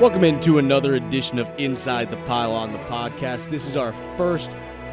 [0.00, 3.50] Welcome into another edition of Inside the Pylon, the podcast.
[3.50, 4.52] This is our first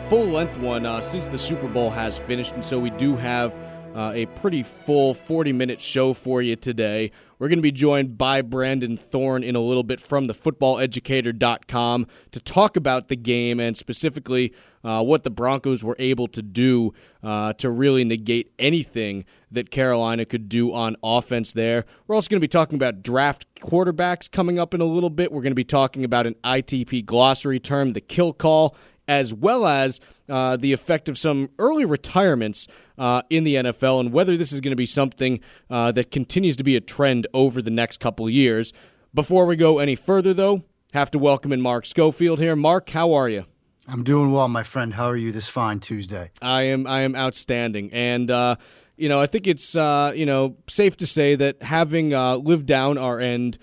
[0.09, 3.53] full length one uh, since the Super Bowl has finished, and so we do have
[3.95, 7.11] uh, a pretty full 40 minute show for you today.
[7.39, 12.07] We're going to be joined by Brandon Thorn in a little bit from the footballeducator.com
[12.31, 16.93] to talk about the game and specifically uh, what the Broncos were able to do
[17.23, 21.85] uh, to really negate anything that Carolina could do on offense there.
[22.07, 25.31] We're also going to be talking about draft quarterbacks coming up in a little bit.
[25.31, 28.75] We're going to be talking about an ITP glossary term, the kill call,
[29.07, 34.11] as well as uh, the effect of some early retirements uh, in the NFL and
[34.11, 35.39] whether this is going to be something
[35.69, 38.73] uh, that continues to be a trend over the next couple years.
[39.13, 42.55] Before we go any further, though, have to welcome in Mark Schofield here.
[42.55, 43.45] Mark, how are you?
[43.87, 44.93] I'm doing well, my friend.
[44.93, 46.31] How are you this fine Tuesday?
[46.41, 46.87] I am.
[46.87, 48.55] I am outstanding, and uh,
[48.97, 52.65] you know, I think it's uh, you know safe to say that having uh, lived
[52.65, 53.59] down our end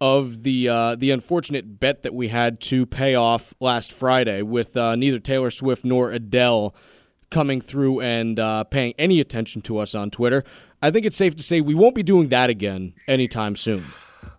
[0.00, 4.76] of the uh, the unfortunate bet that we had to pay off last Friday with
[4.76, 6.74] uh, neither Taylor Swift nor Adele
[7.30, 10.42] coming through and uh, paying any attention to us on Twitter.
[10.82, 13.86] I think it's safe to say we won't be doing that again anytime soon.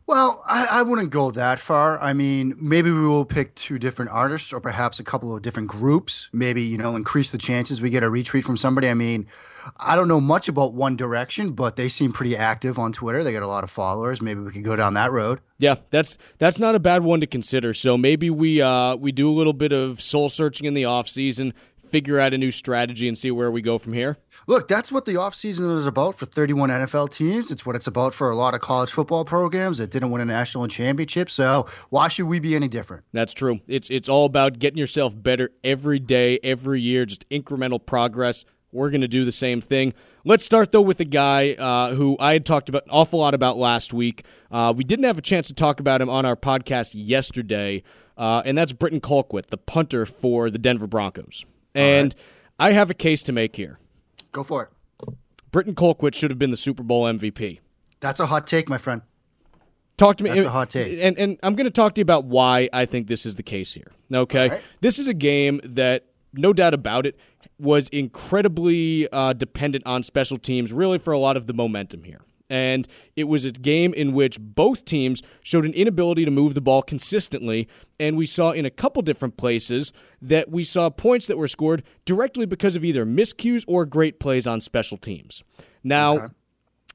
[0.07, 1.97] Well, I, I, wouldn't go that far.
[2.01, 5.69] I mean, maybe we will pick two different artists or perhaps a couple of different
[5.69, 6.27] groups.
[6.33, 8.89] Maybe, you know, increase the chances we get a retweet from somebody.
[8.89, 9.25] I mean,
[9.77, 13.23] I don't know much about One Direction, but they seem pretty active on Twitter.
[13.23, 14.21] They got a lot of followers.
[14.21, 15.41] Maybe we could go down that road.
[15.59, 17.73] Yeah, that's that's not a bad one to consider.
[17.73, 21.07] So maybe we uh, we do a little bit of soul searching in the off
[21.07, 21.53] season,
[21.91, 24.17] figure out a new strategy, and see where we go from here.
[24.47, 27.51] Look, that's what the off season is about for 31 NFL teams.
[27.51, 30.25] It's what it's about for a lot of college football programs that didn't win a
[30.25, 31.29] national championship.
[31.29, 33.03] So why should we be any different?
[33.13, 33.59] That's true.
[33.67, 38.45] It's it's all about getting yourself better every day, every year, just incremental progress.
[38.71, 39.93] We're going to do the same thing.
[40.23, 43.33] Let's start, though, with a guy uh, who I had talked about an awful lot
[43.33, 44.23] about last week.
[44.51, 47.83] Uh, we didn't have a chance to talk about him on our podcast yesterday,
[48.17, 51.45] uh, and that's Britton Colquitt, the punter for the Denver Broncos.
[51.73, 52.15] And
[52.59, 52.69] right.
[52.69, 53.79] I have a case to make here.
[54.31, 54.69] Go for it.
[55.51, 57.59] Britton Colquitt should have been the Super Bowl MVP.
[57.99, 59.01] That's a hot take, my friend.
[59.97, 60.31] Talk to me.
[60.31, 60.99] That's a hot take.
[61.01, 63.43] And, and I'm going to talk to you about why I think this is the
[63.43, 63.91] case here.
[64.13, 64.49] Okay?
[64.49, 64.61] Right.
[64.79, 67.19] This is a game that, no doubt about it,
[67.61, 72.21] was incredibly uh, dependent on special teams, really, for a lot of the momentum here.
[72.49, 72.85] And
[73.15, 76.81] it was a game in which both teams showed an inability to move the ball
[76.81, 77.69] consistently.
[77.97, 81.83] And we saw in a couple different places that we saw points that were scored
[82.03, 85.43] directly because of either miscues or great plays on special teams.
[85.81, 86.33] Now, okay.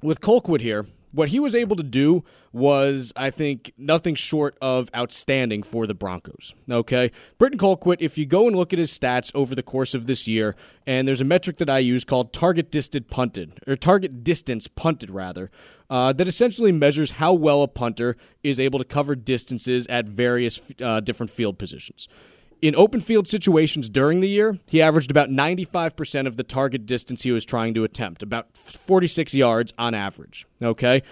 [0.03, 2.23] with Colquitt here, what he was able to do
[2.53, 6.55] was, I think, nothing short of outstanding for the Broncos.
[6.71, 7.11] Okay?
[7.39, 10.27] Britton Colquitt, if you go and look at his stats over the course of this
[10.27, 10.55] year,
[10.87, 15.11] and there's a metric that I use called target distance punted, or target distance punted,
[15.11, 15.51] rather,
[15.89, 20.61] uh, that essentially measures how well a punter is able to cover distances at various
[20.83, 22.09] uh, different field positions.
[22.63, 27.23] In open field situations during the year, he averaged about 95% of the target distance
[27.23, 30.47] he was trying to attempt, about 46 yards on average.
[30.63, 31.03] Okay?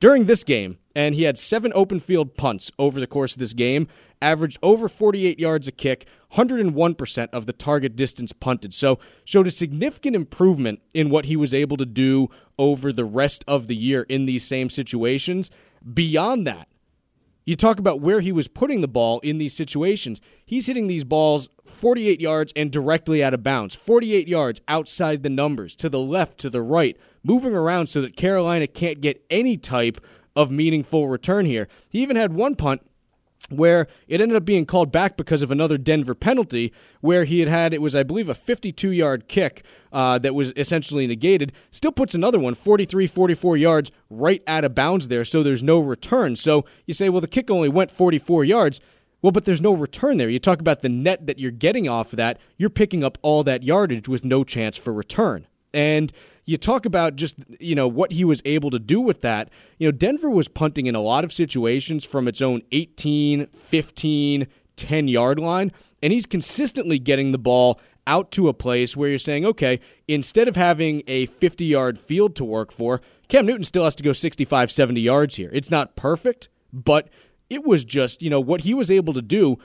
[0.00, 3.52] During this game, and he had seven open field punts over the course of this
[3.52, 3.86] game,
[4.22, 8.72] averaged over 48 yards a kick, 101% of the target distance punted.
[8.72, 12.28] So, showed a significant improvement in what he was able to do
[12.58, 15.50] over the rest of the year in these same situations.
[15.92, 16.68] Beyond that,
[17.44, 20.20] you talk about where he was putting the ball in these situations.
[20.44, 25.30] He's hitting these balls 48 yards and directly out of bounds, 48 yards outside the
[25.30, 29.56] numbers, to the left, to the right, moving around so that Carolina can't get any
[29.56, 29.98] type
[30.34, 31.68] of meaningful return here.
[31.88, 32.82] He even had one punt
[33.50, 37.48] where it ended up being called back because of another Denver penalty, where he had
[37.48, 41.52] had, it was, I believe, a 52 yard kick uh, that was essentially negated.
[41.70, 45.78] Still puts another one, 43, 44 yards, right out of bounds there, so there's no
[45.78, 46.36] return.
[46.36, 48.80] So you say, well, the kick only went 44 yards.
[49.22, 50.28] Well, but there's no return there.
[50.28, 53.42] You talk about the net that you're getting off of that, you're picking up all
[53.44, 55.46] that yardage with no chance for return.
[55.72, 56.12] And
[56.46, 59.50] you talk about just you know what he was able to do with that.
[59.78, 64.46] You know denver was punting in a lot of situations from its own 18 15
[64.76, 69.18] 10 yard line and he's consistently getting the ball out to a place where you're
[69.18, 73.84] saying okay instead of having a 50 yard field to work for cam newton still
[73.84, 75.50] has to go 65 70 yards here.
[75.52, 77.08] It's not perfect but
[77.48, 79.58] it was just you know what he was able to do.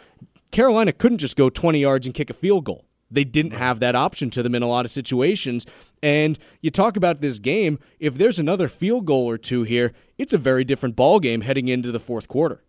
[0.51, 3.95] Carolina couldn't just go 20 yards and kick a field goal they didn't have that
[3.95, 5.65] option to them in a lot of situations.
[6.01, 10.33] And you talk about this game, if there's another field goal or two here, it's
[10.33, 12.63] a very different ball game heading into the fourth quarter.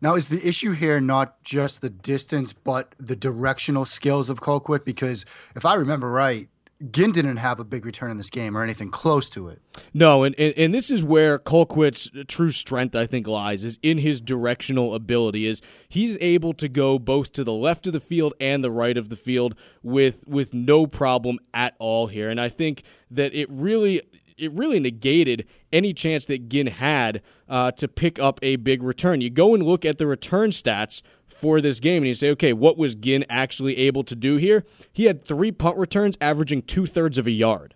[0.00, 4.84] Now, is the issue here not just the distance, but the directional skills of Colquitt?
[4.84, 6.48] Because if I remember right,
[6.90, 9.60] Ginn didn't have a big return in this game or anything close to it.
[9.92, 13.98] No, and, and, and this is where Colquitt's true strength, I think, lies, is in
[13.98, 15.46] his directional ability.
[15.46, 18.96] Is he's able to go both to the left of the field and the right
[18.96, 22.28] of the field with with no problem at all here.
[22.28, 24.02] And I think that it really
[24.36, 29.20] it really negated any chance that Ginn had uh, to pick up a big return.
[29.20, 31.02] You go and look at the return stats
[31.34, 34.64] for this game and you say, okay, what was Ginn actually able to do here?
[34.92, 37.74] He had three punt returns averaging two thirds of a yard.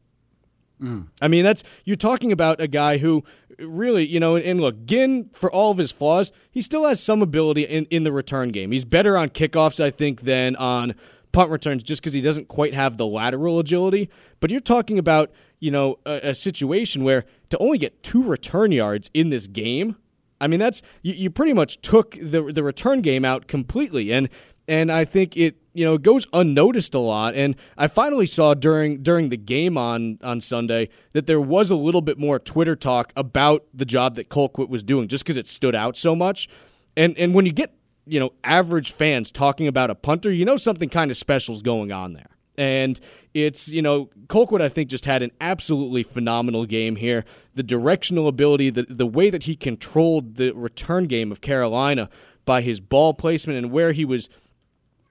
[0.80, 1.08] Mm.
[1.20, 3.24] I mean, that's you're talking about a guy who
[3.58, 7.22] really, you know, and look, Ginn, for all of his flaws, he still has some
[7.22, 8.70] ability in, in the return game.
[8.70, 10.94] He's better on kickoffs, I think, than on
[11.32, 14.08] punt returns just because he doesn't quite have the lateral agility.
[14.40, 18.72] But you're talking about, you know, a, a situation where to only get two return
[18.72, 19.96] yards in this game
[20.40, 24.28] I mean, that's you, you pretty much took the the return game out completely, and
[24.66, 27.34] and I think it you know goes unnoticed a lot.
[27.34, 31.76] And I finally saw during during the game on on Sunday that there was a
[31.76, 35.46] little bit more Twitter talk about the job that Colquitt was doing, just because it
[35.46, 36.48] stood out so much.
[36.96, 37.74] And and when you get
[38.06, 41.62] you know average fans talking about a punter, you know something kind of special is
[41.62, 42.37] going on there.
[42.58, 42.98] And
[43.32, 47.24] it's, you know, Colquitt, I think, just had an absolutely phenomenal game here.
[47.54, 52.10] The directional ability, the, the way that he controlled the return game of Carolina
[52.44, 54.28] by his ball placement and where he was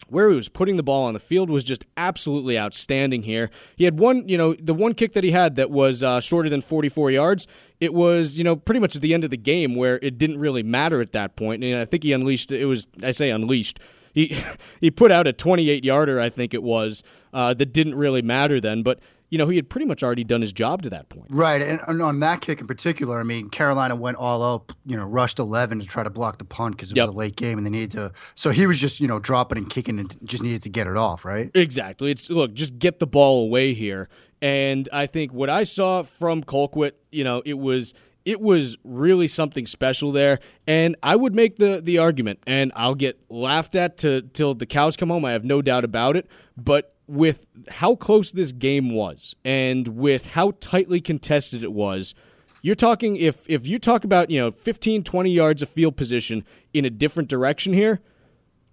[0.09, 3.49] where he was putting the ball on the field was just absolutely outstanding here.
[3.75, 6.49] He had one, you know, the one kick that he had that was uh, shorter
[6.49, 7.47] than 44 yards.
[7.79, 10.39] It was, you know, pretty much at the end of the game where it didn't
[10.39, 11.63] really matter at that point.
[11.63, 13.79] And I think he unleashed, it was, I say unleashed,
[14.13, 14.37] he
[14.81, 17.03] he put out a 28 yarder, I think it was,
[17.37, 18.81] uh, that didn't really matter then.
[18.81, 18.99] But
[19.29, 21.27] you know, he had pretty much already done his job to that point.
[21.29, 21.61] Right.
[21.61, 25.37] And on that kick in particular, I mean, Carolina went all out, you know, rushed
[25.37, 27.07] 11 to try to block the punt because it yep.
[27.07, 28.13] was a late game and they needed to.
[28.35, 30.95] So he was just, you know, dropping and kicking and just needed to get it
[30.95, 31.51] off, right?
[31.53, 32.09] Exactly.
[32.09, 34.07] It's look, just get the ball away here.
[34.41, 37.93] And I think what I saw from Colquitt, you know, it was
[38.23, 40.39] it was really something special there.
[40.65, 44.65] And I would make the the argument, and I'll get laughed at to till the
[44.65, 45.25] cows come home.
[45.25, 46.27] I have no doubt about it.
[46.55, 52.13] But with how close this game was, and with how tightly contested it was,
[52.61, 56.43] you're talking if if you talk about you know 15, 20 yards of field position
[56.73, 58.01] in a different direction here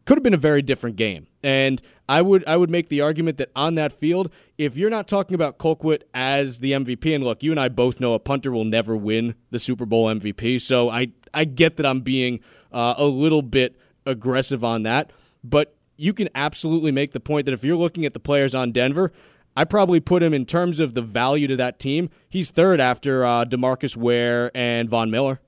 [0.04, 1.26] could have been a very different game.
[1.42, 5.08] And I would I would make the argument that on that field, if you're not
[5.08, 8.52] talking about Colquitt as the MVP, and look, you and I both know a punter
[8.52, 12.40] will never win the Super Bowl MVP, so I I get that I'm being
[12.72, 13.76] uh, a little bit
[14.06, 15.10] aggressive on that,
[15.42, 18.72] but you can absolutely make the point that if you're looking at the players on
[18.72, 19.12] Denver,
[19.56, 22.10] I probably put him in terms of the value to that team.
[22.28, 25.40] He's third after uh, Demarcus Ware and Von Miller.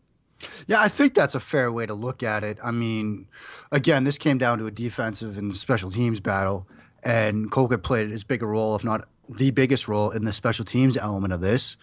[0.66, 2.58] Yeah, I think that's a fair way to look at it.
[2.62, 3.26] I mean,
[3.72, 6.68] again, this came down to a defensive and special teams battle,
[7.02, 10.64] and Colquitt played as big a role, if not the biggest role, in the special
[10.64, 11.76] teams element of this.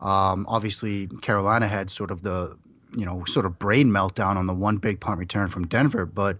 [0.00, 2.58] Um, obviously, Carolina had sort of the
[2.96, 6.38] you know sort of brain meltdown on the one big punt return from Denver, but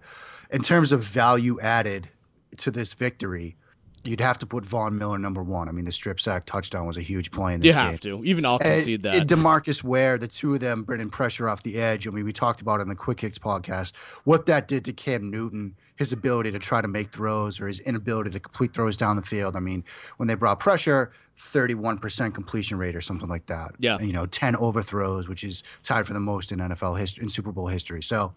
[0.51, 2.09] in terms of value added
[2.57, 3.55] to this victory,
[4.03, 5.69] you'd have to put Von Miller number one.
[5.69, 7.85] I mean, the strip sack touchdown was a huge play in this you game.
[7.85, 8.25] You have to.
[8.25, 9.27] Even I'll concede that.
[9.27, 12.07] Demarcus Ware, the two of them bringing pressure off the edge.
[12.07, 13.93] I mean, we talked about it in the Quick Hits podcast
[14.23, 17.79] what that did to Cam Newton, his ability to try to make throws or his
[17.79, 19.55] inability to complete throws down the field.
[19.55, 19.83] I mean,
[20.17, 23.71] when they brought pressure, 31% completion rate or something like that.
[23.79, 23.99] Yeah.
[23.99, 27.51] You know, 10 overthrows, which is tied for the most in NFL history, in Super
[27.51, 28.01] Bowl history.
[28.01, 28.33] So,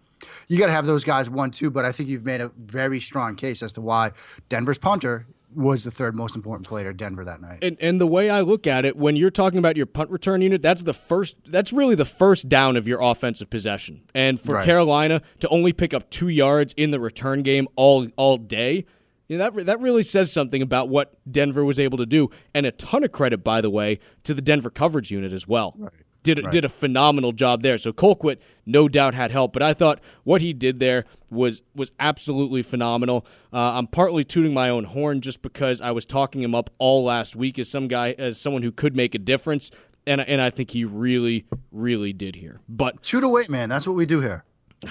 [0.48, 1.70] you got to have those guys one too.
[1.70, 4.12] But I think you've made a very strong case as to why
[4.48, 7.58] Denver's punter was the third most important player at Denver that night.
[7.62, 10.42] And, and the way I look at it, when you're talking about your punt return
[10.42, 11.36] unit, that's the first.
[11.46, 14.02] That's really the first down of your offensive possession.
[14.14, 14.64] And for right.
[14.64, 18.84] Carolina to only pick up two yards in the return game all all day,
[19.28, 22.66] you know, that that really says something about what Denver was able to do, and
[22.66, 25.74] a ton of credit, by the way, to the Denver coverage unit as well.
[25.78, 25.92] Right
[26.24, 26.50] did right.
[26.50, 27.78] did a phenomenal job there.
[27.78, 31.92] So Colquitt no doubt had help, but I thought what he did there was was
[32.00, 33.24] absolutely phenomenal.
[33.52, 37.04] Uh, I'm partly tooting my own horn just because I was talking him up all
[37.04, 39.70] last week as some guy as someone who could make a difference,
[40.06, 42.60] and and I think he really really did here.
[42.68, 43.68] But two to wait, man.
[43.68, 44.44] That's what we do here.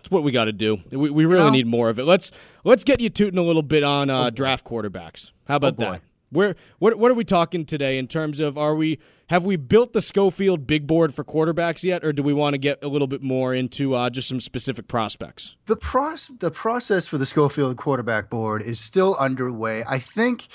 [0.00, 0.78] It's what we got to do.
[0.90, 1.50] We, we really you know?
[1.50, 2.04] need more of it.
[2.04, 2.32] Let's
[2.64, 5.30] let's get you tooting a little bit on uh, oh, draft quarterbacks.
[5.46, 6.00] How about oh, that?
[6.30, 9.92] Where what what are we talking today in terms of are we have we built
[9.92, 13.08] the Schofield big board for quarterbacks yet, or do we want to get a little
[13.08, 15.56] bit more into uh, just some specific prospects?
[15.66, 19.84] The process the process for the Schofield quarterback board is still underway.
[19.86, 20.48] I think.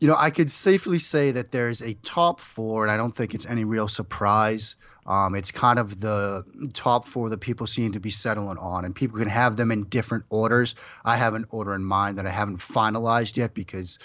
[0.00, 3.34] You know, I could safely say that there's a top four, and I don't think
[3.34, 4.74] it's any real surprise.
[5.06, 8.96] Um, it's kind of the top four that people seem to be settling on, and
[8.96, 10.74] people can have them in different orders.
[11.04, 14.00] I have an order in mind that I haven't finalized yet because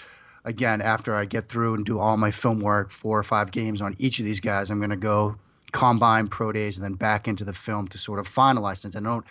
[0.48, 3.82] again, after I get through and do all my film work, four or five games
[3.82, 5.36] on each of these guys, I'm going to go
[5.72, 8.96] combine pro days and then back into the film to sort of finalize things.
[8.96, 9.26] I don't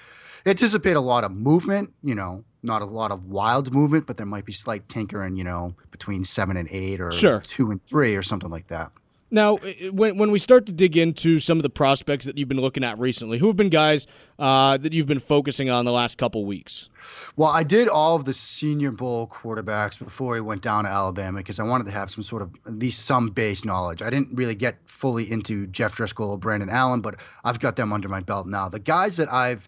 [0.46, 4.28] anticipate a lot of movement, you know, not a lot of wild movement, but there
[4.28, 7.40] might be slight tinkering, you know, between seven and eight or sure.
[7.42, 8.92] two and three or something like that.
[9.30, 9.58] Now,
[9.92, 12.84] when when we start to dig into some of the prospects that you've been looking
[12.84, 14.08] at recently, who have been guys
[14.40, 16.88] uh, that you've been focusing on the last couple weeks?
[17.36, 21.40] Well, I did all of the Senior Bowl quarterbacks before he went down to Alabama
[21.40, 24.02] because I wanted to have some sort of at least some base knowledge.
[24.02, 27.92] I didn't really get fully into Jeff Driskel or Brandon Allen, but I've got them
[27.92, 28.70] under my belt now.
[28.70, 29.68] The guys that I've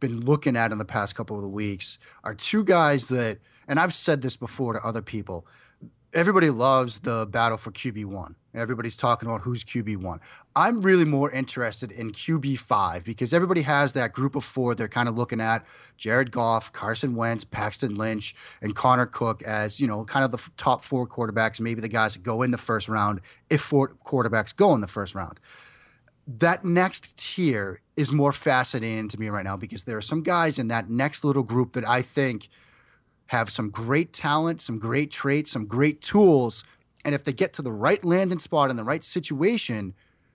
[0.00, 3.94] been looking at in the past couple of weeks are two guys that, and I've
[3.94, 5.46] said this before to other people
[6.16, 8.34] everybody loves the battle for QB1.
[8.54, 10.18] Everybody's talking about who's QB1.
[10.56, 15.10] I'm really more interested in QB5 because everybody has that group of four they're kind
[15.10, 15.62] of looking at
[15.98, 20.42] Jared Goff, Carson Wentz, Paxton Lynch, and Connor Cook as, you know, kind of the
[20.56, 23.20] top four quarterbacks, maybe the guys that go in the first round
[23.50, 25.38] if four quarterbacks go in the first round.
[26.26, 30.58] That next tier is more fascinating to me right now because there are some guys
[30.58, 32.48] in that next little group that I think–
[33.28, 36.64] have some great talent, some great traits, some great tools.
[37.04, 39.94] And if they get to the right landing spot in the right situation,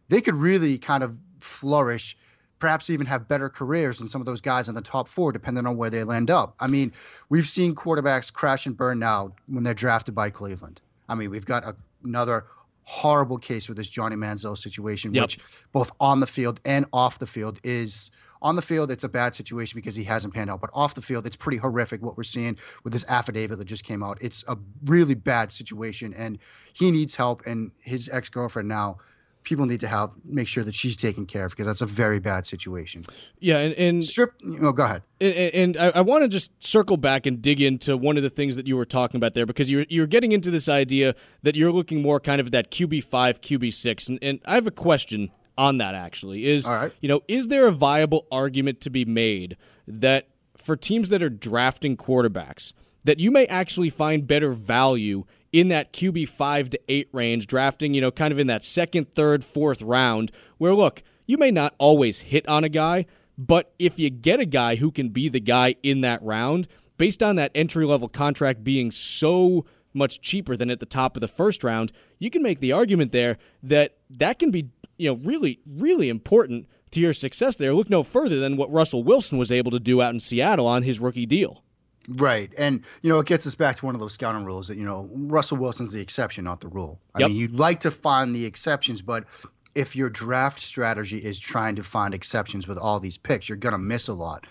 [0.10, 2.18] they could really kind of flourish,
[2.60, 5.66] perhaps even have better careers than some of those guys in the top four, depending
[5.66, 6.56] on where they land up.
[6.60, 6.92] I mean,
[7.30, 10.82] we've seen quarterbacks crash and burn now when they're drafted by Cleveland.
[11.08, 12.46] I mean, we've got a, another
[12.84, 15.24] horrible case with this Johnny Manziel situation, yep.
[15.24, 15.40] which
[15.72, 19.36] both on the field and off the field is on the field, it's a bad
[19.36, 20.62] situation because he hasn't panned out.
[20.62, 23.84] But off the field, it's pretty horrific what we're seeing with this affidavit that just
[23.84, 24.18] came out.
[24.22, 26.40] It's a really bad situation, and
[26.74, 27.42] he needs help.
[27.46, 28.98] And his ex girlfriend now
[29.44, 32.20] people need to have make sure that she's taken care of because that's a very
[32.20, 33.04] bad situation.
[33.40, 34.34] Yeah, and, and strip.
[34.62, 35.04] Oh, go ahead.
[35.20, 38.30] And, and I, I want to just circle back and dig into one of the
[38.30, 41.56] things that you were talking about there because you're you're getting into this idea that
[41.56, 44.72] you're looking more kind of that QB five, QB six, and, and I have a
[44.72, 46.68] question on that actually is
[47.02, 49.56] you know is there a viable argument to be made
[49.88, 50.28] that
[50.58, 55.94] for teams that are drafting quarterbacks that you may actually find better value in that
[55.94, 59.84] QB 5 to 8 range drafting you know kind of in that second third fourth
[59.84, 63.06] round where look you may not always hit on a guy
[63.38, 67.22] but if you get a guy who can be the guy in that round based
[67.22, 69.64] on that entry level contract being so
[69.94, 73.12] much cheaper than at the top of the first round you can make the argument
[73.12, 74.68] there that that can be
[75.02, 77.74] you know, really, really important to your success there.
[77.74, 80.84] Look no further than what Russell Wilson was able to do out in Seattle on
[80.84, 81.64] his rookie deal.
[82.08, 82.54] Right.
[82.58, 84.86] And, you know, it gets us back to one of those scouting rules that, you
[84.86, 87.00] know, Russell Wilson's the exception, not the rule.
[87.16, 87.30] I yep.
[87.30, 89.26] mean, you'd like to find the exceptions, but
[89.74, 93.74] if your draft strategy is trying to find exceptions with all these picks, you're going
[93.74, 94.46] to miss a lot.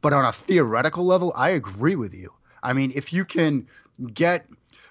[0.00, 2.32] But on a theoretical level, I agree with you.
[2.62, 3.68] I mean, if you can
[4.12, 4.46] get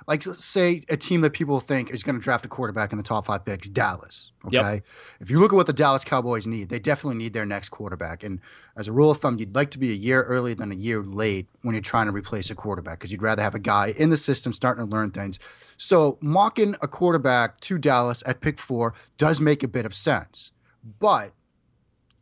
[0.08, 3.03] like say a team that people think is going to draft a quarterback in the
[3.03, 4.31] top five picks, Dallas.
[4.46, 4.86] Okay, yep.
[5.20, 8.24] if you look at what the Dallas Cowboys need, they definitely need their next quarterback.
[8.24, 8.39] And
[8.75, 11.01] as a rule of thumb, you'd like to be a year early than a year
[11.03, 14.10] late when you're trying to replace a quarterback because you'd rather have a guy in
[14.10, 15.38] the system starting to learn things.
[15.77, 20.51] So mocking a quarterback to Dallas at pick four does make a bit of sense,
[21.00, 21.34] but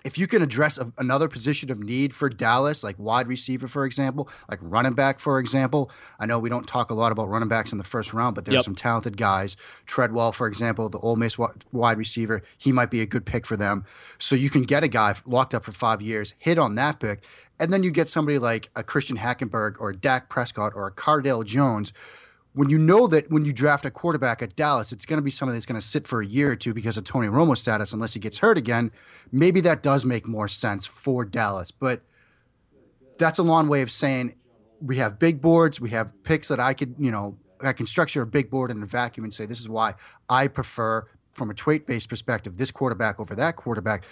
[0.03, 3.85] if you can address a, another position of need for Dallas, like wide receiver, for
[3.85, 7.49] example, like running back, for example, I know we don't talk a lot about running
[7.49, 8.63] backs in the first round, but there's yep.
[8.63, 9.57] some talented guys.
[9.85, 13.57] Treadwell, for example, the Ole Miss wide receiver, he might be a good pick for
[13.57, 13.85] them.
[14.17, 17.23] So you can get a guy locked up for five years, hit on that pick,
[17.59, 20.91] and then you get somebody like a Christian Hackenberg or a Dak Prescott or a
[20.91, 21.91] Cardale Jones
[22.53, 25.31] when you know that when you draft a quarterback at Dallas, it's going to be
[25.31, 27.93] somebody that's going to sit for a year or two because of Tony Romo status,
[27.93, 28.91] unless he gets hurt again.
[29.31, 31.71] Maybe that does make more sense for Dallas.
[31.71, 32.01] But
[33.17, 34.35] that's a long way of saying
[34.81, 38.21] we have big boards, we have picks that I could, you know, I can structure
[38.21, 39.93] a big board in a vacuum and say this is why
[40.29, 44.05] I prefer, from a trait based perspective, this quarterback over that quarterback.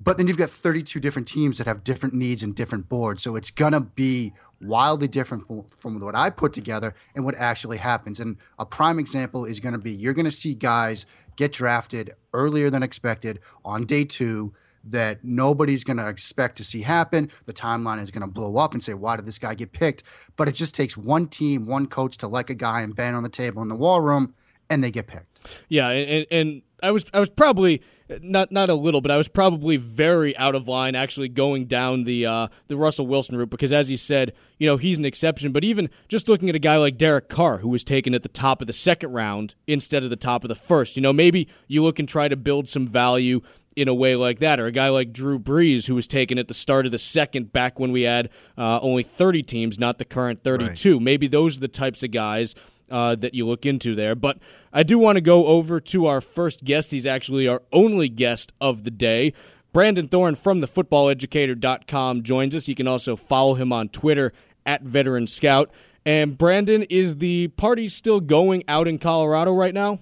[0.00, 3.22] But then you've got 32 different teams that have different needs and different boards.
[3.22, 5.44] So it's going to be wildly different
[5.76, 8.20] from what I put together and what actually happens.
[8.20, 12.14] And a prime example is going to be you're going to see guys get drafted
[12.32, 14.52] earlier than expected on day two
[14.84, 17.30] that nobody's going to expect to see happen.
[17.46, 20.02] The timeline is going to blow up and say, why did this guy get picked?
[20.36, 23.22] But it just takes one team, one coach to like a guy and bang on
[23.22, 24.34] the table in the war room,
[24.70, 25.40] and they get picked.
[25.68, 27.82] Yeah, and, and I was I was probably
[28.22, 32.04] not not a little, but I was probably very out of line actually going down
[32.04, 35.52] the uh, the Russell Wilson route because, as you said, you know he's an exception.
[35.52, 38.28] But even just looking at a guy like Derek Carr, who was taken at the
[38.28, 41.48] top of the second round instead of the top of the first, you know maybe
[41.66, 43.40] you look and try to build some value
[43.76, 46.48] in a way like that, or a guy like Drew Brees, who was taken at
[46.48, 50.04] the start of the second, back when we had uh, only 30 teams, not the
[50.04, 50.94] current 32.
[50.94, 51.02] Right.
[51.02, 52.56] Maybe those are the types of guys
[52.90, 54.14] uh, that you look into there.
[54.14, 54.38] But
[54.72, 56.90] I do want to go over to our first guest.
[56.90, 59.32] He's actually our only guest of the day.
[59.72, 62.68] Brandon Thorn from the footballeducator.com joins us.
[62.68, 64.32] You can also follow him on Twitter
[64.64, 65.70] at Veteran Scout.
[66.04, 69.98] And Brandon, is the party still going out in Colorado right now?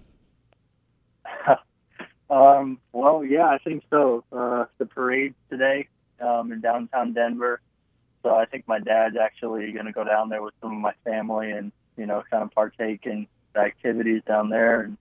[2.31, 4.25] um, well, yeah, I think so.
[4.31, 5.89] Uh, the parade today
[6.21, 7.61] um, in downtown Denver.
[8.23, 10.95] So I think my dad's actually going to go down there with some of my
[11.05, 14.83] family and you know kind of partake in the activities down there.
[14.83, 14.99] And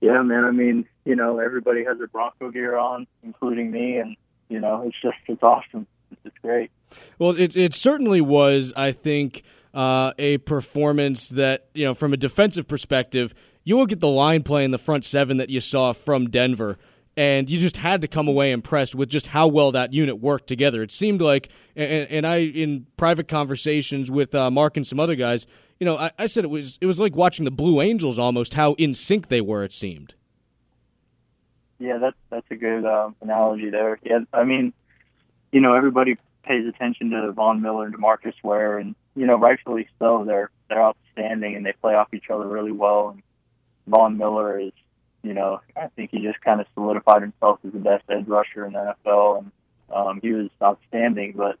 [0.00, 4.16] yeah, man, I mean, you know, everybody has their Bronco gear on, including me, and
[4.48, 5.86] you know, it's just it's awesome.
[6.24, 6.70] It's great.
[7.18, 8.72] Well, it it certainly was.
[8.76, 9.42] I think.
[9.74, 14.42] Uh, a performance that, you know, from a defensive perspective, you look at the line
[14.42, 16.78] play in the front seven that you saw from Denver
[17.16, 20.46] and you just had to come away impressed with just how well that unit worked
[20.46, 20.82] together.
[20.82, 25.16] It seemed like, and, and I in private conversations with uh, Mark and some other
[25.16, 25.46] guys,
[25.80, 28.54] you know, I, I, said it was it was like watching the Blue Angels almost
[28.54, 29.64] how in sync they were.
[29.64, 30.14] It seemed.
[31.78, 33.98] Yeah, that's that's a good uh, analogy there.
[34.02, 34.72] Yeah, I mean,
[35.52, 39.88] you know, everybody pays attention to Von Miller and Demarcus Ware, and you know, rightfully
[39.98, 40.24] so.
[40.26, 43.10] They're they're outstanding and they play off each other really well.
[43.10, 43.22] And
[43.86, 44.72] Von Miller is
[45.26, 48.64] you know, I think he just kind of solidified himself as the best edge rusher
[48.64, 49.50] in the NFL, and
[49.92, 51.34] um, he was outstanding.
[51.36, 51.58] But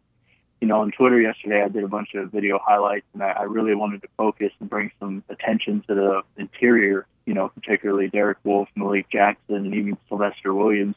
[0.66, 3.42] you know, on Twitter yesterday, I did a bunch of video highlights, and I, I
[3.44, 7.06] really wanted to focus and bring some attention to the interior.
[7.24, 10.96] You know, particularly Derek Wolfe, Malik Jackson, and even Sylvester Williams.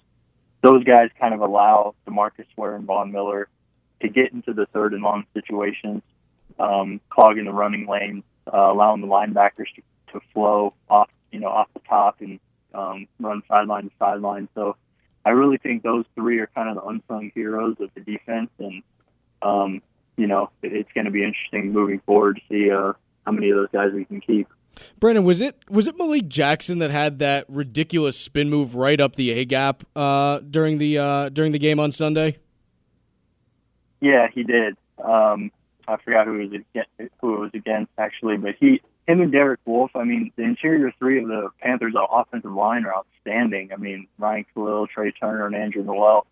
[0.64, 3.48] Those guys kind of allow Demarcus Ware and Von Miller
[4.02, 6.02] to get into the third and long situations,
[6.58, 9.84] um, clogging the running lanes, uh, allowing the linebackers to,
[10.14, 12.40] to flow off, you know, off the top and
[12.74, 14.50] um, run sideline to sideline.
[14.56, 14.78] So
[15.24, 18.82] I really think those three are kind of the unsung heroes of the defense, and
[19.42, 19.82] um,
[20.18, 22.94] you know it, it's going to be interesting moving forward to see uh,
[23.26, 24.48] how many of those guys we can keep.
[25.00, 29.16] Brandon, was it was it Malik Jackson that had that ridiculous spin move right up
[29.16, 32.38] the A gap uh, during the uh, during the game on Sunday?
[34.02, 34.78] Yeah, he did.
[35.04, 35.52] Um,
[35.88, 39.32] I forgot who it was against, who it was against actually, but he him and
[39.32, 43.72] Derek Wolfe, I mean, the interior three of the Panthers' offensive line are outstanding.
[43.74, 46.26] I mean, Ryan Kalil, Trai Turner, and Andrew Norwell.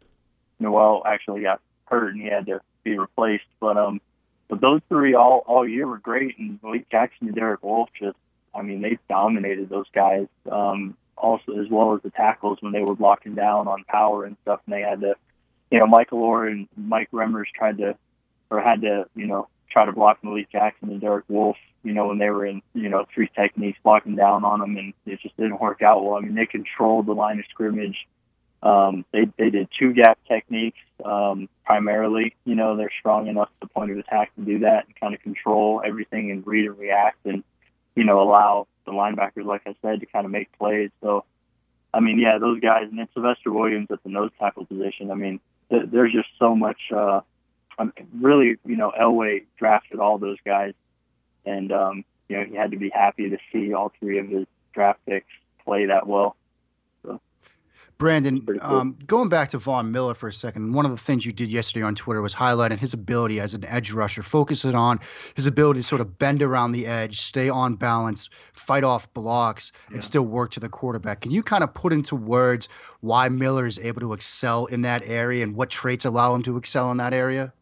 [0.62, 4.02] Norwell actually got hurt and he had to be replaced, but um,
[4.48, 8.18] but those three all all year were great, and Malik Jackson and Derek Wolfe just,
[8.54, 10.28] I mean, they dominated those guys.
[10.52, 14.38] Um, also as well as the tackles when they were blocking down on power and
[14.44, 15.16] stuff, and they had to,
[15.72, 17.98] you know, Michael Oher and Mike Remmers tried to,
[18.52, 22.08] or had to, you know, try to block Malik Jackson and Derek Wolfe you know,
[22.08, 25.38] when they were in, you know, three techniques blocking down on them and it just
[25.38, 26.16] didn't work out well.
[26.16, 27.96] I mean, they controlled the line of scrimmage.
[28.64, 33.68] Um, they, they did two gap techniques, um, primarily, you know, they're strong enough at
[33.68, 36.78] the point of attack to do that and kind of control everything and read and
[36.78, 37.44] react and,
[37.96, 40.90] you know, allow the linebackers, like I said, to kind of make plays.
[41.02, 41.24] So,
[41.94, 45.12] I mean, yeah, those guys, and then Sylvester Williams at the nose tackle position.
[45.12, 45.40] I mean,
[45.70, 47.22] th- there's just so much, uh,
[47.78, 50.74] I mean, really, you know, Elway drafted all those guys
[51.48, 54.46] and um, you know he had to be happy to see all three of his
[54.74, 55.26] draft picks
[55.64, 56.36] play that well.
[57.98, 58.58] Brandon, cool.
[58.62, 61.50] um, going back to Von Miller for a second, one of the things you did
[61.50, 65.00] yesterday on Twitter was highlighting his ability as an edge rusher, focusing on
[65.36, 69.72] his ability to sort of bend around the edge, stay on balance, fight off blocks,
[69.92, 71.22] and still work to the quarterback.
[71.22, 72.70] Can you kind of put into words
[73.02, 76.58] why Miller is able to excel in that area and what traits allow him to
[76.58, 77.54] excel in that area?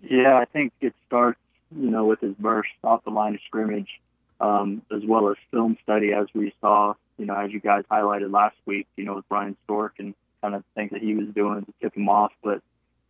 [0.00, 1.38] Yeah, I think it starts
[1.78, 4.00] you know, with his burst off the line of scrimmage,
[4.40, 8.32] um, as well as film study, as we saw, you know, as you guys highlighted
[8.32, 11.64] last week, you know, with Bryan Stork and kind of things that he was doing
[11.64, 12.32] to tip him off.
[12.42, 12.62] But,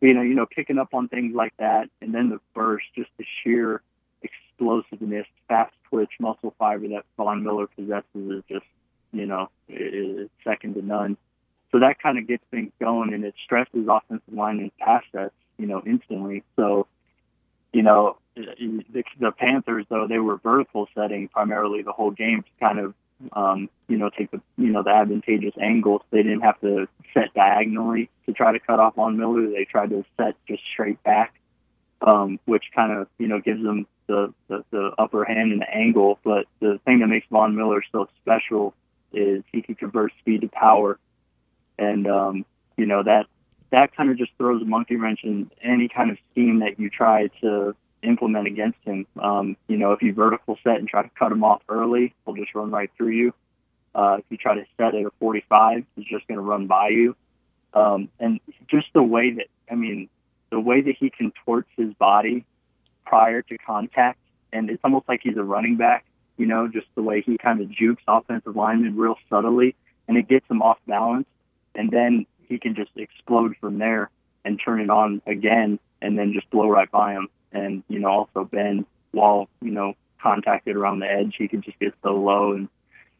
[0.02, 3.08] you know, you know, picking up on things like that, and then the burst, just
[3.16, 3.80] the sheer
[4.22, 8.66] explosiveness, fast twitch, muscle fiber that Von Miller possesses is just,
[9.14, 11.16] you know, it's second to none.
[11.70, 15.32] So that kind of gets things going, and it stresses offensive line and pass sets,
[15.56, 16.42] you know, instantly.
[16.56, 16.86] So,
[17.72, 22.50] you know, the, the Panthers, though they were vertical setting primarily the whole game to
[22.60, 22.92] kind of,
[23.32, 26.02] um, you know, take the you know the advantageous angles.
[26.10, 29.48] They didn't have to set diagonally to try to cut off on Miller.
[29.48, 31.34] They tried to set just straight back,
[32.00, 35.70] um, which kind of you know gives them the, the the upper hand in the
[35.70, 36.18] angle.
[36.24, 38.74] But the thing that makes Von Miller so special
[39.12, 40.98] is he can convert speed to power,
[41.78, 42.44] and um,
[42.76, 43.26] you know that
[43.70, 46.90] that kind of just throws a monkey wrench in any kind of scheme that you
[46.90, 49.06] try to implement against him.
[49.20, 52.34] Um, you know, if you vertical set and try to cut him off early, he'll
[52.34, 53.34] just run right through you.
[53.94, 56.88] Uh, if you try to set at a 45, he's just going to run by
[56.88, 57.14] you.
[57.74, 60.08] Um, and just the way that, I mean,
[60.50, 62.44] the way that he contorts his body
[63.04, 64.18] prior to contact
[64.52, 66.04] and it's almost like he's a running back.
[66.36, 69.74] You know, just the way he kind of jukes offensive linemen real subtly,
[70.08, 71.26] and it gets him off balance,
[71.74, 74.10] and then he can just explode from there
[74.44, 78.08] and turn it on again, and then just blow right by him, and you know
[78.08, 81.34] also bend while you know contacted around the edge.
[81.38, 82.68] He can just get so low, and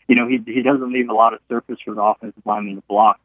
[0.08, 2.82] you know he he doesn't leave a lot of surface for the offensive lineman to
[2.88, 3.20] block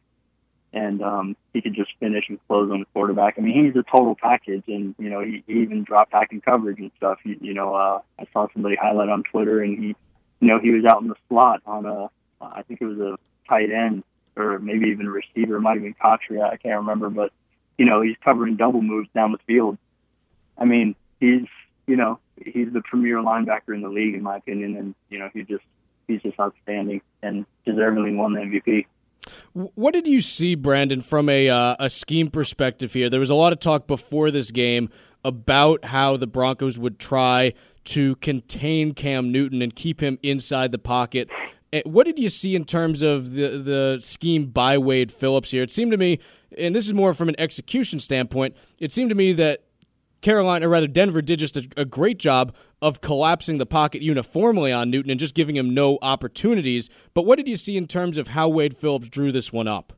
[0.73, 3.35] and um, he could just finish and close on the quarterback.
[3.37, 6.41] I mean, he's a total package, and you know, he, he even dropped back in
[6.41, 7.19] coverage and stuff.
[7.23, 9.87] He, you know, uh, I saw somebody highlight on Twitter, and he,
[10.39, 12.09] you know, he was out in the slot on a,
[12.41, 13.17] I think it was a
[13.47, 14.03] tight end
[14.35, 15.55] or maybe even a receiver.
[15.55, 17.31] It might have been Cotchery, I can't remember, but
[17.77, 19.77] you know, he's covering double moves down the field.
[20.57, 21.45] I mean, he's,
[21.85, 25.29] you know, he's the premier linebacker in the league, in my opinion, and you know,
[25.33, 25.63] he just,
[26.07, 28.85] he's just outstanding and deservedly won the MVP.
[29.53, 33.09] What did you see, Brandon, from a uh, a scheme perspective here?
[33.09, 34.89] There was a lot of talk before this game
[35.23, 37.53] about how the Broncos would try
[37.85, 41.29] to contain Cam Newton and keep him inside the pocket.
[41.73, 45.63] Eh, what did you see in terms of the the scheme by Wade Phillips here?
[45.63, 46.19] It seemed to me,
[46.57, 49.63] and this is more from an execution standpoint, it seemed to me that
[50.27, 54.73] Carolina, or rather Denver, did just a, a, great job of collapsing the pocket uniformly
[54.73, 56.89] on Newton and just giving him no opportunities.
[57.13, 59.93] But what did you see in terms of how Wade Phillips drew this one up?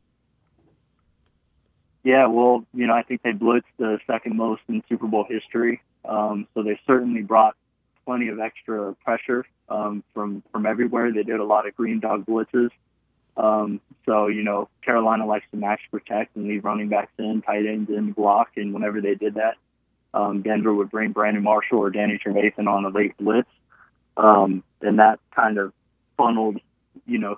[2.04, 5.82] Yeah, well, you know, I think they blitzed the second most in Super Bowl history.
[6.06, 7.56] Um, so they certainly brought
[8.06, 11.12] plenty of extra pressure um, from from everywhere.
[11.12, 12.70] They did a lot of green dog blitzes.
[13.36, 17.66] Um, so you know, Carolina likes to match protect and leave running backs in, tight
[17.66, 19.56] ends in, block, and whenever they did that,
[20.14, 23.50] um, Denver would bring Brandon Marshall or Danny Trevathan on a late blitz,
[24.18, 25.74] um, and that kind of
[26.18, 26.60] funneled,
[27.06, 27.38] you know,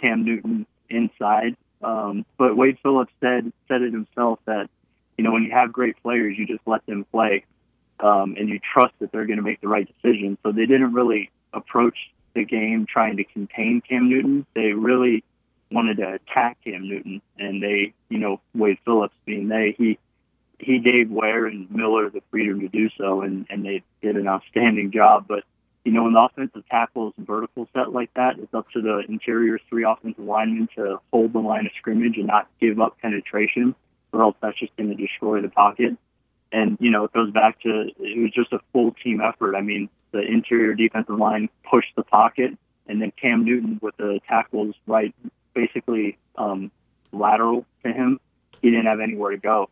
[0.00, 1.56] Cam Newton inside.
[1.82, 4.68] Um, but Wade Phillips said said it himself that
[5.16, 7.44] you know when you have great players, you just let them play,
[8.00, 10.38] um, and you trust that they're going to make the right decision.
[10.42, 11.96] So they didn't really approach
[12.34, 14.44] the game trying to contain Cam Newton.
[14.54, 15.24] They really
[15.70, 19.98] wanted to attack Cam Newton, and they, you know, Wade Phillips being they, he
[20.58, 24.26] he gave Ware and Miller the freedom to do so, and, and they did an
[24.26, 25.26] outstanding job.
[25.28, 25.44] But,
[25.84, 29.02] you know, when the offensive tackle is vertical set like that, it's up to the
[29.08, 33.74] interior three offensive linemen to hold the line of scrimmage and not give up penetration,
[34.12, 35.96] or else that's just going to destroy the pocket.
[36.50, 39.54] And, you know, it goes back to it was just a full team effort.
[39.54, 44.20] I mean, the interior defensive line pushed the pocket, and then Cam Newton with the
[44.26, 45.14] tackles right,
[45.54, 46.70] basically um,
[47.12, 48.18] lateral to him,
[48.60, 49.68] he didn't have anywhere to go.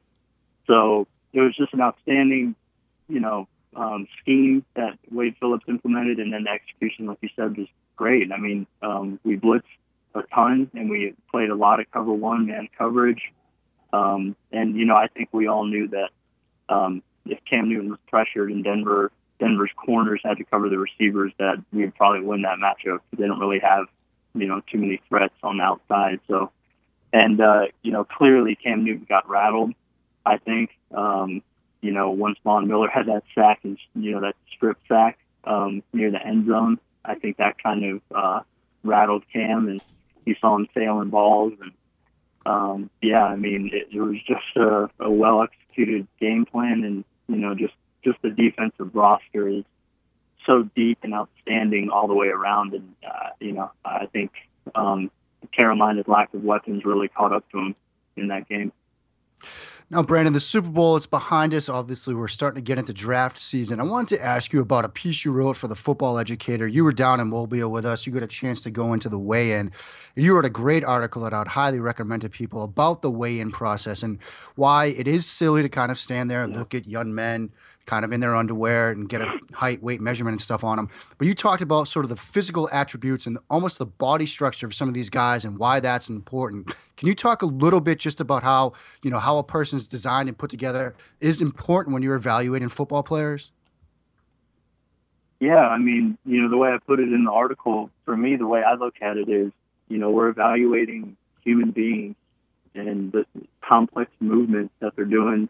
[0.67, 2.55] So it was just an outstanding,
[3.09, 7.57] you know, um, scheme that Wade Phillips implemented, and then the execution, like you said,
[7.57, 8.33] was great.
[8.33, 9.63] I mean, um, we blitzed
[10.15, 13.21] a ton, and we played a lot of cover one man coverage.
[13.93, 16.11] Um, and you know, I think we all knew that
[16.69, 21.33] um, if Cam Newton was pressured and Denver Denver's corners had to cover the receivers,
[21.39, 23.01] that we would probably win that matchup.
[23.17, 23.87] They don't really have,
[24.35, 26.21] you know, too many threats on the outside.
[26.27, 26.51] So,
[27.13, 29.75] and uh, you know, clearly Cam Newton got rattled.
[30.27, 30.71] I think.
[30.95, 31.43] Um,
[31.83, 35.83] you know, once Von Miller had that sack and you know that strip sack um,
[35.93, 38.41] near the end zone, I think that kind of uh,
[38.83, 39.81] rattled Cam, and
[40.25, 41.53] he saw him sailing balls.
[41.61, 41.73] And
[42.45, 47.05] um, yeah, I mean, it, it was just a, a well executed game plan, and
[47.29, 49.65] you know, just just the defensive roster is
[50.45, 52.75] so deep and outstanding all the way around.
[52.75, 54.33] And uh, you know, I think
[54.75, 55.11] um,
[55.53, 57.77] Carolina's lack of weapons really caught up to them
[58.17, 58.73] in that game.
[59.89, 61.69] Now, Brandon, the Super Bowl, it's behind us.
[61.69, 63.79] Obviously, we're starting to get into draft season.
[63.79, 66.67] I wanted to ask you about a piece you wrote for the football educator.
[66.67, 68.05] You were down in Mobile with us.
[68.05, 69.71] You got a chance to go into the weigh in.
[70.17, 73.53] You wrote a great article that I'd highly recommend to people about the weigh in
[73.53, 74.19] process and
[74.57, 76.59] why it is silly to kind of stand there and yeah.
[76.59, 77.53] look at young men
[77.87, 80.91] kind of in their underwear and get a height, weight measurement and stuff on them.
[81.19, 84.75] But you talked about sort of the physical attributes and almost the body structure of
[84.75, 86.75] some of these guys and why that's important.
[86.97, 88.73] Can you talk a little bit just about how,
[89.03, 93.03] you know, how a person's designed and put together is important when you're evaluating football
[93.03, 93.53] players?
[95.39, 98.37] Yeah, I mean, you know, the way I put it in the article, for me,
[98.37, 99.53] the way I look at it is,
[99.89, 102.17] you know, we're evaluating human beings
[102.75, 103.27] and the
[103.63, 105.49] complex movements that they're doing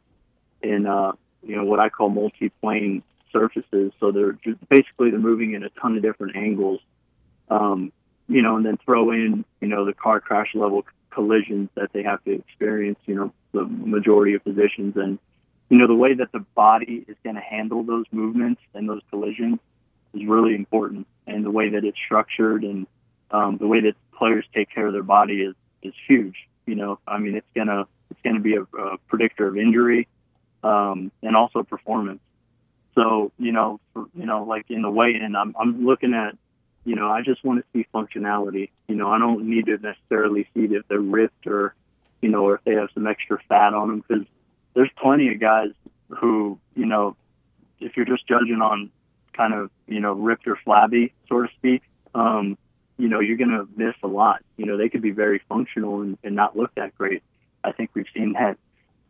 [0.62, 1.12] in uh,
[1.46, 3.92] you know what I call multi-plane surfaces.
[4.00, 6.80] So they're just basically they're moving in a ton of different angles.
[7.48, 7.92] Um,
[8.28, 12.02] you know, and then throw in you know the car crash level collisions that they
[12.02, 12.98] have to experience.
[13.06, 15.18] You know, the majority of positions and
[15.68, 19.02] you know the way that the body is going to handle those movements and those
[19.10, 19.58] collisions
[20.14, 22.86] is really important, and the way that it's structured and
[23.30, 26.36] um, the way that players take care of their body is is huge.
[26.66, 30.08] You know, I mean, it's gonna it's gonna be a, a predictor of injury
[30.66, 32.20] um, and also performance.
[32.94, 36.36] So you know, for, you know, like in the weigh-in, I'm I'm looking at,
[36.84, 38.70] you know, I just want to see functionality.
[38.88, 41.74] You know, I don't need to necessarily see if they're ripped or,
[42.22, 44.26] you know, or if they have some extra fat on them because
[44.74, 45.70] there's plenty of guys
[46.08, 47.16] who, you know,
[47.80, 48.90] if you're just judging on
[49.34, 51.82] kind of, you know, ripped or flabby, so to speak,
[52.14, 52.56] um,
[52.98, 54.42] you know, you're going to miss a lot.
[54.56, 57.22] You know, they could be very functional and, and not look that great.
[57.62, 58.56] I think we've seen that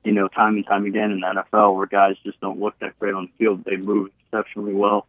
[0.06, 2.96] you know, time and time again in the NFL where guys just don't look that
[3.00, 3.64] great on the field.
[3.64, 5.08] They move exceptionally well.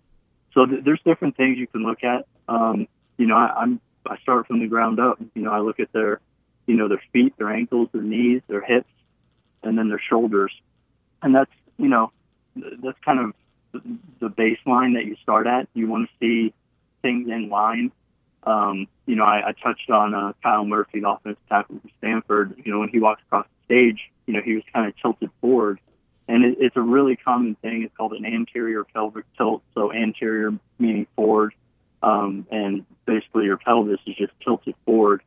[0.56, 2.26] So th- there's different things you can look at.
[2.50, 5.20] Um, you know, I, I'm I start from the ground up.
[5.36, 6.20] You know, I look at their,
[6.66, 8.90] you know, their feet, their ankles, their knees, their hips,
[9.62, 10.52] and then their shoulders,
[11.22, 12.12] and that's you know,
[12.56, 13.34] that's kind of
[14.20, 15.68] the baseline that you start at.
[15.76, 16.54] You want to see
[17.04, 17.92] things in line.
[18.42, 22.60] Um, you know, I, I touched on uh, Kyle Murphy, the offensive tackle from Stanford.
[22.66, 25.32] You know, when he walks across the stage, you know, he was kind of tilted
[25.42, 25.80] forward.
[26.28, 27.84] And it, it's a really common thing.
[27.84, 29.64] It's called an anterior pelvic tilt.
[29.74, 31.54] So anterior meaning forward,
[32.04, 35.24] um, and basically your pelvis is just tilted forward,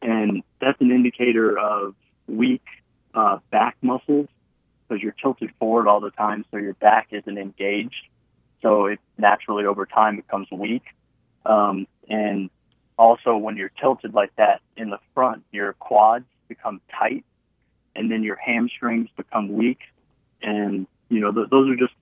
[0.00, 1.94] and that's an indicator of
[2.28, 2.62] weak
[3.14, 4.28] uh, back muscles
[4.86, 8.06] because you're tilted forward all the time, so your back isn't engaged.
[8.60, 10.84] So it naturally over time becomes weak.
[11.44, 12.50] Um, and
[12.96, 17.24] also when you're tilted like that in the front, your quads become tight
[17.94, 19.80] and then your hamstrings become weak.
[20.42, 21.92] And, you know, th- those are just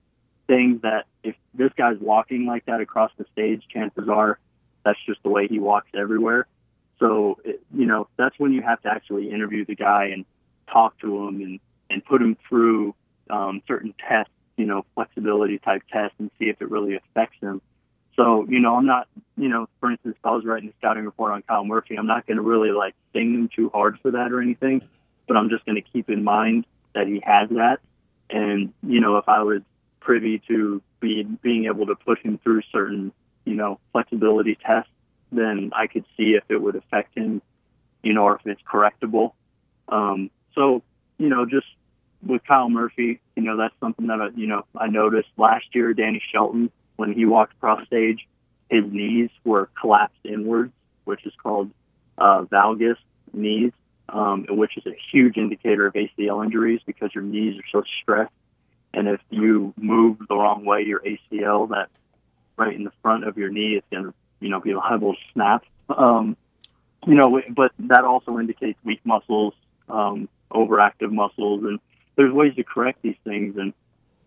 [0.47, 4.39] things that if this guy's walking like that across the stage, chances are
[4.83, 6.47] that's just the way he walks everywhere.
[6.99, 10.25] So, it, you know, that's when you have to actually interview the guy and
[10.71, 12.95] talk to him and, and put him through
[13.29, 17.61] um, certain tests, you know, flexibility type tests and see if it really affects him.
[18.15, 21.05] So, you know, I'm not, you know, for instance, if I was writing a scouting
[21.05, 24.11] report on Kyle Murphy, I'm not going to really like sting him too hard for
[24.11, 24.81] that or anything
[25.27, 27.79] but I'm just going to keep in mind that he has that.
[28.29, 29.61] And, you know, if I was
[29.99, 33.11] privy to be, being able to push him through certain,
[33.45, 34.91] you know, flexibility tests,
[35.31, 37.41] then I could see if it would affect him,
[38.03, 39.33] you know, or if it's correctable.
[39.89, 40.83] Um, so,
[41.17, 41.67] you know, just
[42.25, 45.93] with Kyle Murphy, you know, that's something that, I, you know, I noticed last year,
[45.93, 48.27] Danny Shelton, when he walked across stage,
[48.69, 50.71] his knees were collapsed inwards,
[51.03, 51.71] which is called
[52.17, 52.97] uh, valgus
[53.33, 53.71] knees
[54.09, 58.33] um, which is a huge indicator of ACL injuries because your knees are so stressed.
[58.93, 61.89] And if you move the wrong way, your ACL, that
[62.57, 65.19] right in the front of your knee, is going to, you know, be liable to
[65.33, 65.63] snap.
[65.89, 66.35] Um,
[67.07, 69.53] you know, but that also indicates weak muscles,
[69.89, 71.79] um, overactive muscles, and
[72.15, 73.55] there's ways to correct these things.
[73.57, 73.73] And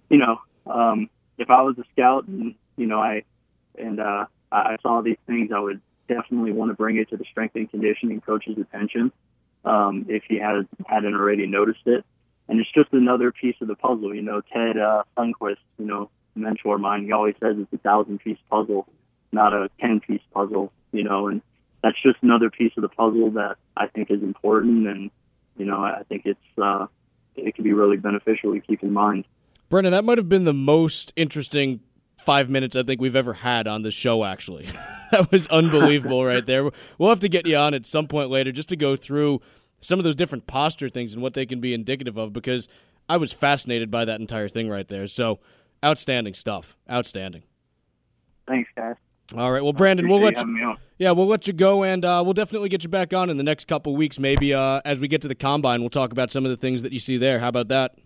[0.08, 1.08] you know, um,
[1.38, 3.24] if I was a scout and you know I
[3.78, 7.24] and uh, I saw these things, I would definitely want to bring it to the
[7.30, 9.12] strength and conditioning coach's attention
[9.64, 12.04] um, if he had, hadn't already noticed it.
[12.48, 14.14] And it's just another piece of the puzzle.
[14.14, 17.78] You know, Ted uh, Sundquist, you know, mentor of mine, he always says it's a
[17.78, 18.86] thousand piece puzzle,
[19.32, 21.42] not a 10 piece puzzle, you know, and
[21.82, 24.88] that's just another piece of the puzzle that I think is important.
[24.88, 25.10] And,
[25.56, 26.86] you know, I think it's, uh,
[27.36, 29.24] it can be really beneficial to keep in mind.
[29.68, 31.80] Brandon, that might have been the most interesting
[32.24, 34.66] five minutes I think we've ever had on the show, actually.
[35.10, 36.70] that was unbelievable right there.
[36.98, 39.40] We'll have to get you on at some point later just to go through
[39.80, 42.68] some of those different posture things and what they can be indicative of because
[43.08, 45.06] I was fascinated by that entire thing right there.
[45.06, 45.40] So,
[45.84, 46.76] outstanding stuff.
[46.90, 47.42] Outstanding.
[48.48, 48.96] Thanks, guys.
[49.36, 49.62] All right.
[49.62, 50.74] Well, Brandon, we'll let you.
[50.98, 53.42] Yeah, we'll let you go, and uh, we'll definitely get you back on in the
[53.42, 54.18] next couple weeks.
[54.18, 56.82] Maybe uh, as we get to the combine, we'll talk about some of the things
[56.82, 57.40] that you see there.
[57.40, 57.96] How about that?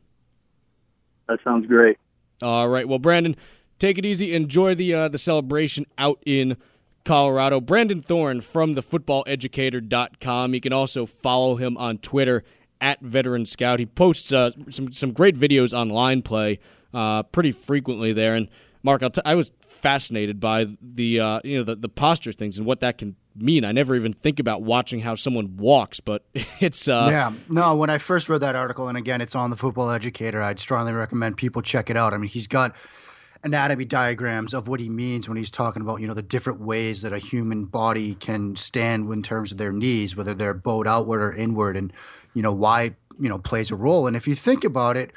[1.28, 1.98] That sounds great.
[2.42, 2.88] All right.
[2.88, 3.36] Well, Brandon,
[3.78, 4.34] take it easy.
[4.34, 6.56] Enjoy the uh, the celebration out in
[7.04, 7.60] Colorado.
[7.60, 10.54] Brandon Thorn from the thefootballeducator.com.
[10.54, 12.44] You can also follow him on Twitter
[12.80, 13.78] at Veteran Scout.
[13.78, 16.58] He posts uh, some some great videos on line play
[16.92, 18.34] uh, pretty frequently there.
[18.34, 18.48] And
[18.82, 22.66] Mark, t- I was fascinated by the uh, you know the, the posture things and
[22.66, 23.64] what that can mean.
[23.64, 26.24] I never even think about watching how someone walks, but
[26.60, 27.32] it's uh, yeah.
[27.48, 30.42] No, when I first read that article, and again, it's on the Football Educator.
[30.42, 32.14] I'd strongly recommend people check it out.
[32.14, 32.74] I mean, he's got
[33.42, 37.02] anatomy diagrams of what he means when he's talking about you know the different ways
[37.02, 41.22] that a human body can stand in terms of their knees whether they're bowed outward
[41.22, 41.92] or inward and
[42.34, 44.06] you know why you know plays a role.
[44.06, 45.12] And if you think about it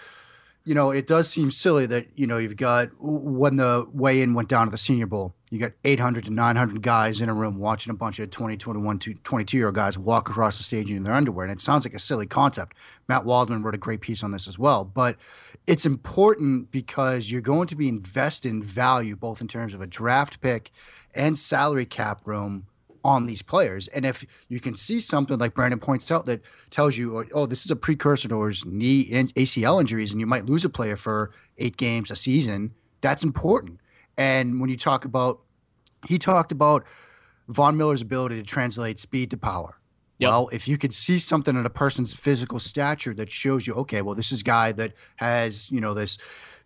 [0.63, 4.49] you know it does seem silly that you know you've got when the weigh-in went
[4.49, 7.91] down to the senior bowl you got 800 to 900 guys in a room watching
[7.91, 11.13] a bunch of 20 21 22 year old guys walk across the stage in their
[11.13, 11.45] underwear.
[11.45, 12.77] And it sounds like a silly concept.
[13.09, 14.85] Matt waldman wrote a great piece on this as well.
[14.85, 15.17] But
[15.71, 20.41] it's important because you're going to be investing value both in terms of a draft
[20.41, 20.69] pick
[21.15, 22.65] and salary cap room
[23.05, 23.87] on these players.
[23.87, 27.63] And if you can see something like Brandon points out that tells you, oh, this
[27.63, 31.31] is a precursor towards knee and ACL injuries, and you might lose a player for
[31.57, 33.79] eight games a season That's important.
[34.17, 35.39] And when you talk about,
[36.05, 36.83] he talked about
[37.47, 39.80] Von Miller's ability to translate speed to power.
[40.21, 40.29] Yep.
[40.29, 44.03] Well, if you could see something in a person's physical stature that shows you, okay,
[44.03, 46.19] well, this is a guy that has, you know, this,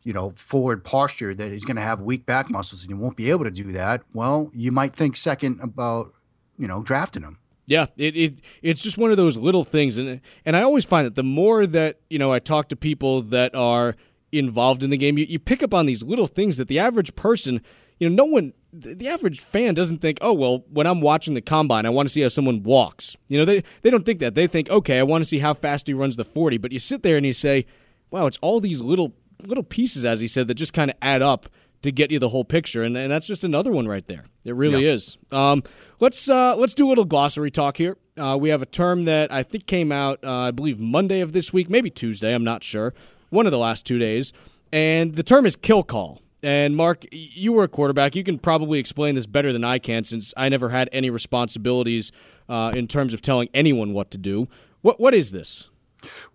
[0.03, 3.15] you know, forward posture that he's going to have weak back muscles and he won't
[3.15, 4.03] be able to do that.
[4.13, 6.13] Well, you might think second about,
[6.57, 7.37] you know, drafting him.
[7.65, 11.03] Yeah, it, it it's just one of those little things, and and I always find
[11.03, 13.95] that the more that you know I talk to people that are
[14.31, 17.15] involved in the game, you, you pick up on these little things that the average
[17.15, 17.61] person,
[17.99, 21.41] you know, no one, the average fan doesn't think, oh well, when I'm watching the
[21.41, 23.15] combine, I want to see how someone walks.
[23.27, 24.35] You know, they they don't think that.
[24.35, 26.57] They think, okay, I want to see how fast he runs the forty.
[26.57, 27.65] But you sit there and you say,
[28.11, 31.21] wow, it's all these little little pieces, as he said, that just kind of add
[31.21, 31.49] up
[31.81, 34.25] to get you the whole picture, and, and that's just another one right there.
[34.43, 35.17] It really is.
[35.31, 35.63] Um,
[35.99, 37.97] let's uh, let's do a little glossary talk here.
[38.17, 41.33] Uh, we have a term that I think came out, uh, I believe, Monday of
[41.33, 42.33] this week, maybe Tuesday.
[42.33, 42.93] I'm not sure.
[43.29, 44.33] One of the last two days,
[44.71, 46.21] and the term is kill call.
[46.45, 48.13] And Mark, you were a quarterback.
[48.15, 52.11] You can probably explain this better than I can, since I never had any responsibilities
[52.47, 54.47] uh, in terms of telling anyone what to do.
[54.81, 55.69] What what is this?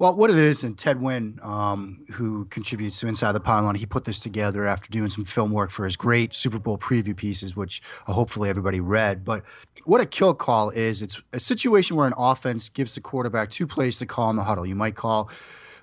[0.01, 3.87] Well, what it is, and Ted Nguyen, um, who contributes to Inside the Pylon, he
[3.87, 7.55] put this together after doing some film work for his great Super Bowl preview pieces,
[7.55, 9.25] which uh, hopefully everybody read.
[9.25, 9.45] But
[9.85, 13.69] what a kill call is, it's a situation where an offense gives the quarterback two
[13.69, 14.67] plays to call in the huddle.
[14.67, 15.31] You might call,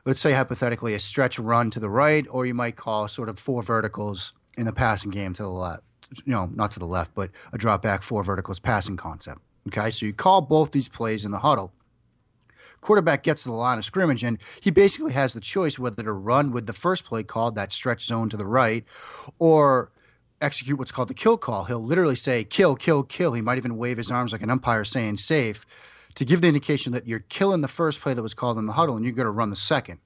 [0.07, 3.37] let's say hypothetically, a stretch run to the right, or you might call sort of
[3.37, 5.83] four verticals in the passing game to the left.
[6.23, 9.41] You know, not to the left, but a drop back, four verticals passing concept.
[9.67, 11.73] Okay, so you call both these plays in the huddle
[12.79, 16.13] quarterback gets to the line of scrimmage and he basically has the choice whether to
[16.13, 18.85] run with the first play called, that stretch zone to the right,
[19.39, 19.91] or
[20.39, 21.65] execute what's called the kill call.
[21.65, 23.33] He'll literally say kill, kill, kill.
[23.33, 25.65] He might even wave his arms like an umpire saying safe
[26.17, 28.73] to give the indication that you're killing the first play that was called in the
[28.73, 29.99] huddle and you're going to run the second.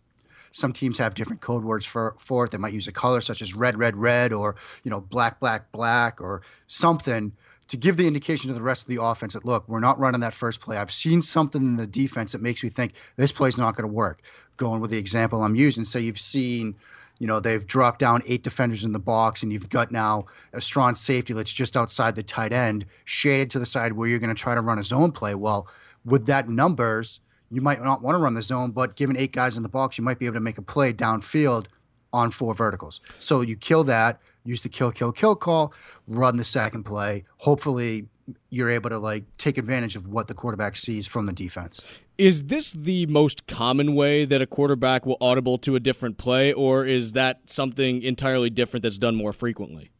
[0.52, 2.52] Some teams have different code words for, for it.
[2.52, 5.72] They might use a color such as red, red, red, or you know black, black,
[5.72, 7.32] black, or something
[7.70, 10.20] to give the indication to the rest of the offense that look, we're not running
[10.20, 10.76] that first play.
[10.76, 13.94] I've seen something in the defense that makes me think this play's not going to
[13.94, 14.22] work.
[14.58, 16.76] Going with the example I'm using, say you've seen,
[17.20, 20.60] you know, they've dropped down eight defenders in the box, and you've got now a
[20.60, 24.36] strong safety that's just outside the tight end, shaded to the side where you're going
[24.36, 25.34] to try to run a zone play.
[25.34, 25.66] Well,
[26.04, 29.58] with that numbers, you might not want to run the zone, but given eight guys
[29.58, 31.68] in the box, you might be able to make a play downfield
[32.14, 33.02] on four verticals.
[33.18, 35.74] So you kill that use the kill, kill, kill call,
[36.08, 37.24] run the second play.
[37.38, 38.08] Hopefully,
[38.50, 41.82] you're able to like take advantage of what the quarterback sees from the defense.
[42.18, 46.54] Is this the most common way that a quarterback will audible to a different play,
[46.54, 49.92] or is that something entirely different that's done more frequently?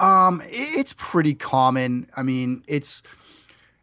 [0.00, 2.08] Um, it's pretty common.
[2.16, 3.02] I mean, it's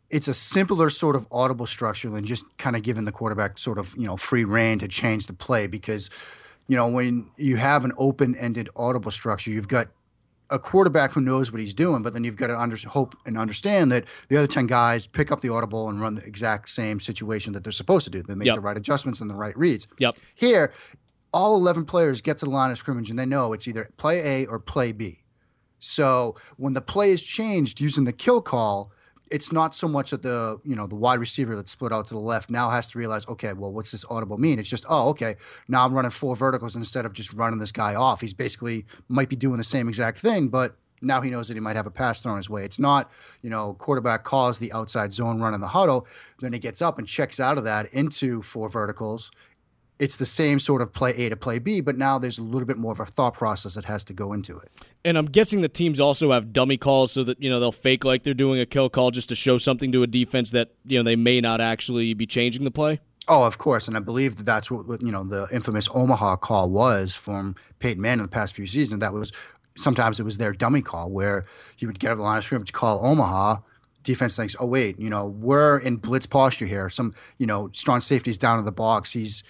[0.10, 3.78] it's a simpler sort of audible structure than just kind of giving the quarterback sort
[3.78, 6.10] of you know free reign to change the play because
[6.70, 9.88] you know, when you have an open-ended audible structure, you've got
[10.52, 13.38] a quarterback who knows what he's doing, but then you've got to under, hope and
[13.38, 17.00] understand that the other 10 guys pick up the audible and run the exact same
[17.00, 18.22] situation that they're supposed to do.
[18.22, 18.56] They make yep.
[18.56, 19.88] the right adjustments and the right reads.
[19.98, 20.16] Yep.
[20.36, 20.72] Here,
[21.34, 24.44] all 11 players get to the line of scrimmage and they know it's either play
[24.44, 25.24] A or play B.
[25.80, 28.92] So when the play is changed using the kill call,
[29.32, 32.14] it's not so much that the you know the wide receiver that's split out to
[32.14, 35.10] the left now has to realize okay well what's this audible mean it's just oh
[35.10, 35.36] okay
[35.68, 39.30] now i'm running four verticals instead of just running this guy off he's basically might
[39.30, 41.92] be doing the same exact thing but now he knows that he might have a
[41.92, 42.66] pass thrown his way.
[42.66, 43.10] It's not,
[43.42, 46.08] you know, quarterback calls the outside zone run in the huddle,
[46.40, 49.32] then he gets up and checks out of that into four verticals
[50.00, 52.66] it's the same sort of play A to play B, but now there's a little
[52.66, 54.72] bit more of a thought process that has to go into it.
[55.04, 58.06] And I'm guessing the teams also have dummy calls so that, you know, they'll fake
[58.06, 60.98] like they're doing a kill call just to show something to a defense that, you
[60.98, 63.02] know, they may not actually be changing the play.
[63.28, 66.72] Oh, of course, and I believe that that's what you know the infamous Omaha call
[66.72, 69.02] was from Peyton Manning in the past few seasons.
[69.02, 69.32] That was
[69.78, 73.06] sometimes it was their dummy call where he would get a line of scrimmage, call
[73.06, 73.58] Omaha,
[74.02, 76.90] defense thinks, oh wait, you know, we're in blitz posture here.
[76.90, 79.12] Some, you know, strong safety's down in the box.
[79.12, 79.44] He's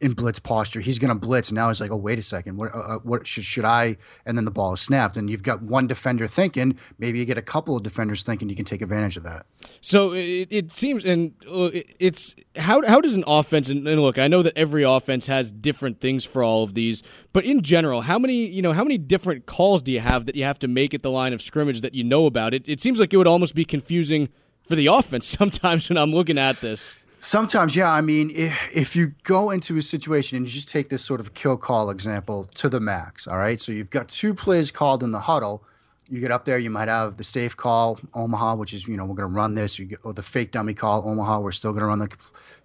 [0.00, 0.80] in blitz posture.
[0.80, 1.52] He's going to blitz.
[1.52, 2.56] Now he's like, oh, wait a second.
[2.56, 3.96] What, uh, uh, what should, should I?
[4.24, 5.16] And then the ball is snapped.
[5.16, 8.56] And you've got one defender thinking, maybe you get a couple of defenders thinking you
[8.56, 9.44] can take advantage of that.
[9.82, 14.18] So it, it seems, and uh, it's how, how does an offense, and, and, look,
[14.18, 17.02] I know that every offense has different things for all of these,
[17.34, 20.34] but in general, how many, you know, how many different calls do you have that
[20.34, 22.54] you have to make at the line of scrimmage that you know about?
[22.54, 24.30] It, it seems like it would almost be confusing
[24.62, 26.96] for the offense sometimes when I'm looking at this.
[27.22, 27.92] Sometimes, yeah.
[27.92, 31.20] I mean, if, if you go into a situation and you just take this sort
[31.20, 33.60] of kill call example to the max, all right?
[33.60, 35.62] So you've got two plays called in the huddle.
[36.08, 39.04] you get up there, you might have the safe call Omaha, which is you know
[39.04, 41.82] we're going to run this, get, or the fake dummy call Omaha, we're still going
[41.82, 42.08] to run the,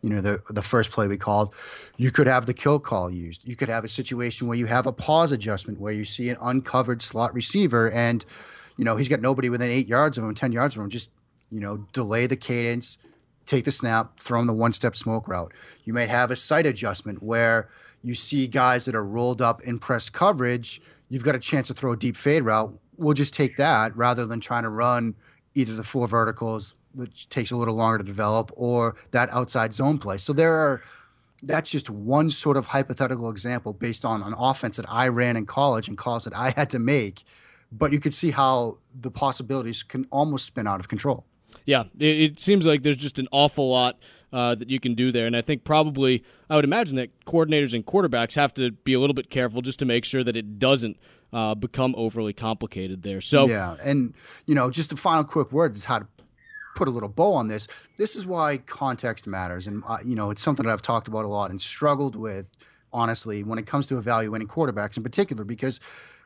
[0.01, 1.53] you know the the first play we called.
[1.97, 3.45] You could have the kill call used.
[3.45, 6.38] You could have a situation where you have a pause adjustment where you see an
[6.41, 8.24] uncovered slot receiver and,
[8.78, 10.89] you know he's got nobody within eight yards of him, ten yards of him.
[10.89, 11.12] Just
[11.51, 12.97] you know delay the cadence,
[13.46, 15.54] take the snap, throw him the one step smoke route.
[15.84, 17.70] You might have a sight adjustment where
[18.02, 20.82] you see guys that are rolled up in press coverage.
[21.10, 24.26] You've got a chance to throw a deep fade route we'll just take that rather
[24.26, 25.16] than trying to run
[25.54, 29.98] either the four verticals, which takes a little longer to develop, or that outside zone
[29.98, 30.18] play.
[30.18, 30.82] So there are
[31.43, 35.46] that's just one sort of hypothetical example based on an offense that I ran in
[35.46, 37.24] college and calls that I had to make.
[37.72, 41.26] But you could see how the possibilities can almost spin out of control.
[41.66, 43.97] Yeah, it, it seems like there's just an awful lot
[44.32, 45.28] uh, that you can do there.
[45.28, 48.99] And I think probably, I would imagine that coordinators and quarterbacks have to be a
[48.99, 50.97] little bit careful just to make sure that it doesn't
[51.34, 53.22] uh, become overly complicated there.
[53.22, 54.13] So yeah, and
[54.45, 56.07] you know, just a final quick word is how to
[56.76, 57.68] put a little bow on this.
[57.97, 61.26] This is why context matters, and uh, you know, it's something that I've talked about
[61.26, 62.51] a lot and struggled with
[62.93, 65.82] honestly when it comes to evaluating quarterbacks in particular because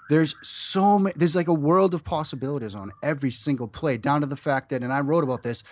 [0.10, 4.28] there's so many there's like a world of possibilities on every single play down to
[4.28, 5.64] the fact that and i wrote about this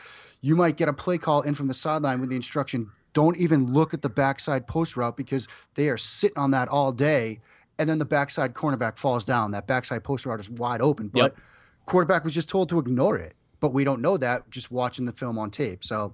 [0.41, 3.73] you might get a play call in from the sideline with the instruction don't even
[3.73, 7.39] look at the backside post route because they are sitting on that all day
[7.79, 9.51] and then the backside cornerback falls down.
[9.51, 11.37] That backside post route is wide open, but yep.
[11.85, 13.35] quarterback was just told to ignore it.
[13.59, 15.83] But we don't know that just watching the film on tape.
[15.83, 16.13] So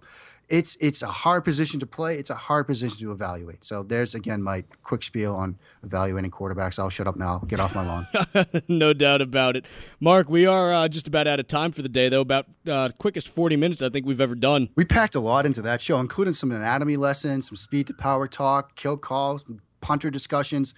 [0.53, 2.19] it's it's a hard position to play.
[2.19, 3.63] It's a hard position to evaluate.
[3.63, 6.77] So there's again my quick spiel on evaluating quarterbacks.
[6.77, 7.39] I'll shut up now.
[7.39, 8.07] Get off my lawn.
[8.67, 9.65] no doubt about it,
[9.99, 10.29] Mark.
[10.29, 12.21] We are uh, just about out of time for the day, though.
[12.21, 14.69] About uh, quickest 40 minutes I think we've ever done.
[14.75, 18.27] We packed a lot into that show, including some anatomy lessons, some speed to power
[18.27, 19.45] talk, kill calls,
[19.81, 20.75] punter discussions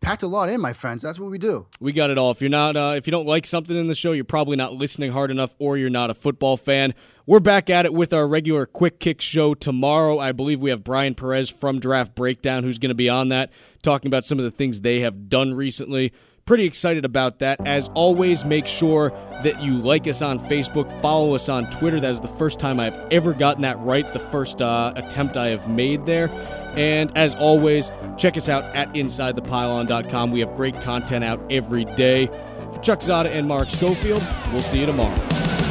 [0.00, 1.02] packed a lot in, my friends.
[1.02, 1.66] That's what we do.
[1.80, 2.30] We got it all.
[2.30, 4.74] If you're not, uh, if you don't like something in the show, you're probably not
[4.74, 6.94] listening hard enough, or you're not a football fan.
[7.26, 10.18] We're back at it with our regular quick kick show tomorrow.
[10.18, 13.50] I believe we have Brian Perez from Draft Breakdown who's going to be on that,
[13.82, 16.12] talking about some of the things they have done recently.
[16.44, 17.66] Pretty excited about that.
[17.66, 19.08] As always, make sure
[19.42, 21.98] that you like us on Facebook, follow us on Twitter.
[21.98, 25.48] That is the first time I've ever gotten that right, the first uh, attempt I
[25.48, 26.28] have made there.
[26.76, 30.32] And as always, check us out at InsideThePylon.com.
[30.32, 32.26] We have great content out every day.
[32.72, 34.22] For Chuck Zodda and Mark Schofield,
[34.52, 35.63] we'll see you tomorrow.